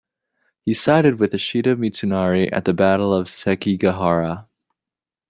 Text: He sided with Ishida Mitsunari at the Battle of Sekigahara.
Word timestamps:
He 0.65 0.73
sided 0.73 1.19
with 1.19 1.31
Ishida 1.35 1.75
Mitsunari 1.75 2.49
at 2.51 2.65
the 2.65 2.73
Battle 2.73 3.13
of 3.13 3.27
Sekigahara. 3.27 4.47